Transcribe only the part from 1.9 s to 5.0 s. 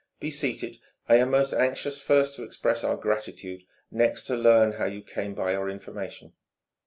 first to express our gratitude, next to learn how